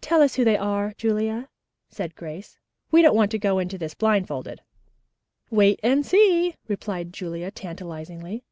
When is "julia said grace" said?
0.96-2.56